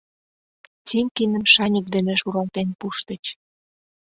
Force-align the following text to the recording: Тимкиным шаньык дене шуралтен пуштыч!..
Тимкиным 0.87 1.45
шаньык 1.53 1.85
дене 1.95 2.13
шуралтен 2.21 2.69
пуштыч!.. 2.79 3.23